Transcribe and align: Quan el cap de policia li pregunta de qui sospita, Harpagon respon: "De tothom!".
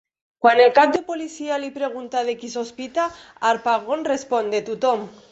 Quan 0.43 0.59
el 0.61 0.69
cap 0.77 0.93
de 0.93 1.01
policia 1.09 1.59
li 1.63 1.67
pregunta 1.75 2.23
de 2.29 2.35
qui 2.43 2.49
sospita, 2.53 3.05
Harpagon 3.51 4.05
respon: 4.09 4.49
"De 4.55 4.63
tothom!". 4.71 5.05